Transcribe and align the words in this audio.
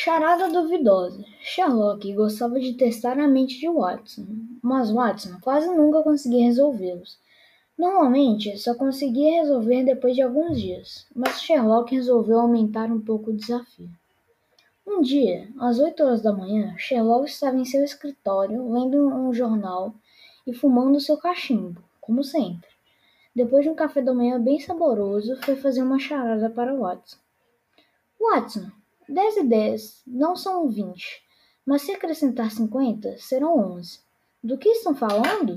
Charada 0.00 0.48
duvidosa. 0.48 1.24
Sherlock 1.40 2.14
gostava 2.14 2.60
de 2.60 2.74
testar 2.74 3.18
a 3.18 3.26
mente 3.26 3.58
de 3.58 3.68
Watson, 3.68 4.28
mas 4.62 4.92
Watson 4.92 5.40
quase 5.40 5.66
nunca 5.74 6.04
conseguia 6.04 6.44
resolvê-los. 6.44 7.18
Normalmente, 7.76 8.56
só 8.58 8.76
conseguia 8.76 9.40
resolver 9.42 9.82
depois 9.82 10.14
de 10.14 10.22
alguns 10.22 10.60
dias, 10.60 11.04
mas 11.12 11.42
Sherlock 11.42 11.92
resolveu 11.92 12.38
aumentar 12.38 12.92
um 12.92 13.00
pouco 13.00 13.30
o 13.30 13.36
desafio. 13.36 13.90
Um 14.86 15.02
dia, 15.02 15.48
às 15.58 15.80
oito 15.80 16.04
horas 16.04 16.22
da 16.22 16.32
manhã, 16.32 16.76
Sherlock 16.78 17.28
estava 17.28 17.56
em 17.56 17.64
seu 17.64 17.82
escritório 17.82 18.72
lendo 18.72 19.04
um 19.04 19.34
jornal 19.34 19.92
e 20.46 20.54
fumando 20.54 21.00
seu 21.00 21.16
cachimbo, 21.16 21.82
como 22.00 22.22
sempre. 22.22 22.70
Depois 23.34 23.64
de 23.64 23.70
um 23.70 23.74
café 23.74 24.00
da 24.00 24.14
manhã 24.14 24.40
bem 24.40 24.60
saboroso, 24.60 25.34
foi 25.42 25.56
fazer 25.56 25.82
uma 25.82 25.98
charada 25.98 26.48
para 26.48 26.72
Watson. 26.72 27.18
Watson, 28.20 28.77
10 29.08 29.36
e 29.38 29.44
10 29.44 30.02
não 30.06 30.36
são 30.36 30.68
20, 30.68 31.22
mas 31.64 31.82
se 31.82 31.92
acrescentar 31.92 32.50
50, 32.50 33.16
serão 33.18 33.56
11. 33.76 34.00
Do 34.42 34.58
que 34.58 34.68
estão 34.68 34.94
falando? 34.94 35.56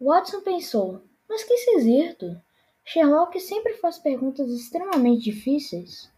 Watson 0.00 0.40
pensou, 0.42 1.02
mas 1.28 1.42
que 1.42 1.54
esquisito. 1.54 2.40
Sherlock 2.84 3.38
sempre 3.40 3.74
faz 3.74 3.98
perguntas 3.98 4.48
extremamente 4.50 5.24
difíceis. 5.24 6.10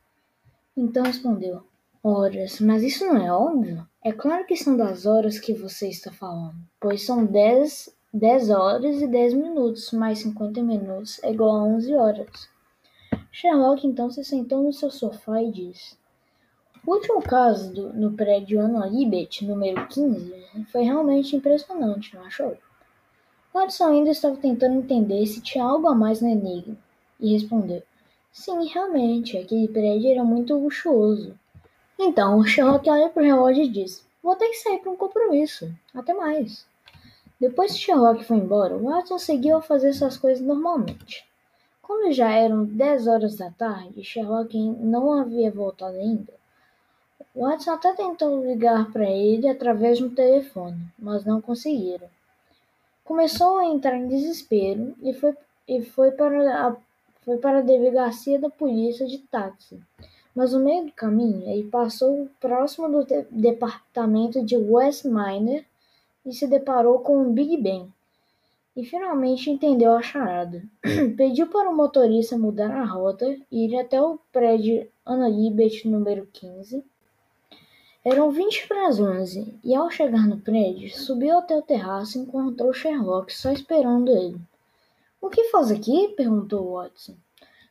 Então 0.76 1.02
respondeu, 1.02 1.66
horas, 2.02 2.60
mas 2.60 2.82
isso 2.82 3.06
não 3.06 3.16
é 3.16 3.32
óbvio? 3.32 3.88
É 4.04 4.12
claro 4.12 4.46
que 4.46 4.54
são 4.54 4.76
das 4.76 5.06
horas 5.06 5.38
que 5.38 5.54
você 5.54 5.88
está 5.88 6.12
falando, 6.12 6.56
pois 6.78 7.04
são 7.04 7.24
10, 7.24 7.96
10 8.12 8.50
horas 8.50 9.00
e 9.00 9.06
10 9.06 9.34
minutos, 9.34 9.92
mais 9.92 10.18
50 10.20 10.62
minutos 10.62 11.22
é 11.24 11.30
igual 11.30 11.56
a 11.56 11.64
11 11.64 11.94
horas. 11.94 12.48
Sherlock 13.32 13.86
então 13.86 14.10
se 14.10 14.22
sentou 14.24 14.62
no 14.62 14.72
seu 14.72 14.90
sofá 14.90 15.42
e 15.42 15.50
disse: 15.50 15.96
o 16.88 16.94
último 16.94 17.20
caso 17.20 17.70
do, 17.70 17.92
no 17.92 18.12
prédio 18.12 18.62
Libet, 18.88 19.44
número 19.44 19.86
15, 19.88 20.64
foi 20.72 20.84
realmente 20.84 21.36
impressionante, 21.36 22.16
não 22.16 22.24
achou? 22.24 22.56
Watson 23.52 23.88
ainda 23.88 24.10
estava 24.10 24.38
tentando 24.38 24.78
entender 24.78 25.26
se 25.26 25.42
tinha 25.42 25.64
algo 25.64 25.86
a 25.86 25.94
mais 25.94 26.22
no 26.22 26.28
enigma, 26.30 26.78
e 27.20 27.34
respondeu: 27.34 27.82
Sim, 28.32 28.66
realmente, 28.68 29.36
aquele 29.36 29.68
prédio 29.68 30.12
era 30.12 30.24
muito 30.24 30.56
luxuoso. 30.56 31.38
Então, 31.98 32.42
Sherlock 32.42 32.88
olha 32.88 33.10
para 33.10 33.22
o 33.22 33.26
relógio 33.26 33.64
e 33.64 33.68
diz: 33.68 34.02
Vou 34.22 34.34
ter 34.34 34.48
que 34.48 34.56
sair 34.56 34.78
para 34.78 34.90
um 34.90 34.96
compromisso. 34.96 35.70
Até 35.94 36.14
mais. 36.14 36.66
Depois 37.38 37.72
que 37.72 37.80
Sherlock 37.80 38.24
foi 38.24 38.38
embora, 38.38 38.78
Watson 38.78 39.18
seguiu 39.18 39.58
a 39.58 39.62
fazer 39.62 39.92
suas 39.92 40.16
coisas 40.16 40.42
normalmente. 40.42 41.28
Quando 41.82 42.12
já 42.12 42.30
eram 42.30 42.64
dez 42.64 43.06
horas 43.06 43.36
da 43.36 43.50
tarde 43.50 44.00
e 44.00 44.04
Sherlock 44.04 44.56
não 44.58 45.12
havia 45.12 45.50
voltado 45.50 45.98
ainda, 45.98 46.38
Watson 47.38 47.70
até 47.70 47.94
tentou 47.94 48.44
ligar 48.44 48.90
para 48.90 49.08
ele 49.08 49.48
através 49.48 50.00
um 50.00 50.12
telefone, 50.12 50.76
mas 50.98 51.24
não 51.24 51.40
conseguiram. 51.40 52.08
Começou 53.04 53.58
a 53.58 53.66
entrar 53.66 53.96
em 53.96 54.08
desespero 54.08 54.92
e 55.00 55.14
foi, 55.14 55.36
e 55.68 55.80
foi, 55.84 56.10
para, 56.10 56.66
a, 56.66 56.76
foi 57.24 57.36
para 57.36 57.58
a 57.58 57.62
delegacia 57.62 58.40
da 58.40 58.50
polícia 58.50 59.06
de 59.06 59.18
táxi. 59.18 59.80
Mas 60.34 60.52
no 60.52 60.58
meio 60.58 60.86
do 60.86 60.92
caminho, 60.92 61.48
ele 61.48 61.62
passou 61.70 62.28
próximo 62.40 62.88
do 62.88 63.04
de, 63.04 63.24
departamento 63.30 64.44
de 64.44 64.56
Westminster 64.56 65.64
e 66.26 66.32
se 66.32 66.48
deparou 66.48 66.98
com 66.98 67.22
um 67.22 67.32
Big 67.32 67.56
Ben. 67.56 67.88
E 68.74 68.84
finalmente 68.84 69.48
entendeu 69.48 69.92
a 69.92 70.02
charada. 70.02 70.60
Pediu 71.16 71.46
para 71.46 71.70
o 71.70 71.76
motorista 71.76 72.36
mudar 72.36 72.72
a 72.72 72.84
rota 72.84 73.38
e 73.48 73.66
ir 73.66 73.78
até 73.78 74.02
o 74.02 74.18
prédio 74.32 74.88
Ana 75.06 75.28
Libet 75.28 75.86
número 75.86 76.26
15 76.32 76.84
eram 78.04 78.30
vinte 78.30 78.66
para 78.68 78.86
as 78.86 79.00
onze, 79.00 79.58
e 79.64 79.74
ao 79.74 79.90
chegar 79.90 80.26
no 80.26 80.38
prédio, 80.38 80.88
subiu 80.96 81.38
até 81.38 81.56
o 81.56 81.62
terraço 81.62 82.16
e 82.16 82.22
encontrou 82.22 82.72
Sherlock 82.72 83.34
só 83.34 83.50
esperando 83.50 84.10
ele. 84.10 84.40
O 85.20 85.28
que 85.28 85.50
faz 85.50 85.70
aqui? 85.72 86.14
perguntou 86.16 86.74
Watson. 86.74 87.16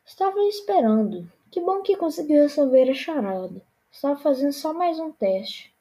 Estava 0.04 0.38
esperando. 0.44 1.26
Que 1.50 1.62
bom 1.62 1.80
que 1.80 1.96
conseguiu 1.96 2.42
resolver 2.42 2.90
a 2.90 2.94
charada. 2.94 3.62
Estava 3.90 4.20
fazendo 4.20 4.52
só 4.52 4.74
mais 4.74 5.00
um 5.00 5.10
teste. 5.10 5.72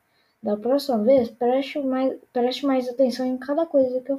Da 0.41 0.55
próxima 0.55 0.99
vez, 0.99 1.29
preste 1.29 1.79
mais, 1.79 2.17
preste 2.31 2.65
mais 2.65 2.87
atenção 2.87 3.25
em 3.25 3.37
cada 3.37 3.65
coisa 3.65 3.99
que 3.99 4.09
eu 4.09 4.15